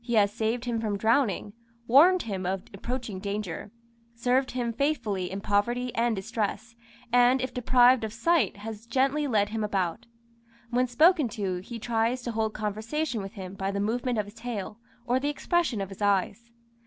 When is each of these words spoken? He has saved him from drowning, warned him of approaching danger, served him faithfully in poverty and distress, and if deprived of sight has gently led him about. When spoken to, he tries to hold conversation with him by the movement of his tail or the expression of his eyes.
He 0.00 0.14
has 0.14 0.32
saved 0.32 0.64
him 0.64 0.80
from 0.80 0.96
drowning, 0.96 1.52
warned 1.86 2.22
him 2.22 2.46
of 2.46 2.62
approaching 2.72 3.18
danger, 3.18 3.70
served 4.14 4.52
him 4.52 4.72
faithfully 4.72 5.30
in 5.30 5.42
poverty 5.42 5.94
and 5.94 6.16
distress, 6.16 6.74
and 7.12 7.42
if 7.42 7.52
deprived 7.52 8.02
of 8.02 8.14
sight 8.14 8.56
has 8.56 8.86
gently 8.86 9.26
led 9.26 9.50
him 9.50 9.62
about. 9.62 10.06
When 10.70 10.86
spoken 10.86 11.28
to, 11.36 11.56
he 11.56 11.78
tries 11.78 12.22
to 12.22 12.32
hold 12.32 12.54
conversation 12.54 13.20
with 13.20 13.32
him 13.34 13.52
by 13.52 13.70
the 13.70 13.78
movement 13.78 14.16
of 14.16 14.24
his 14.24 14.32
tail 14.34 14.78
or 15.04 15.20
the 15.20 15.28
expression 15.28 15.82
of 15.82 15.90
his 15.90 16.00
eyes. 16.00 16.50